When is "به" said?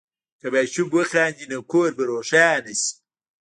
1.97-2.03